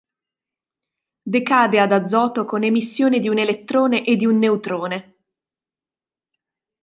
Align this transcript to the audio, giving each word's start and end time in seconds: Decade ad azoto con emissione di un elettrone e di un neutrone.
Decade 1.33 1.79
ad 1.79 1.91
azoto 1.91 2.43
con 2.45 2.63
emissione 2.63 3.19
di 3.19 3.29
un 3.29 3.37
elettrone 3.37 4.03
e 4.03 4.15
di 4.15 4.25
un 4.25 4.39
neutrone. 4.39 5.15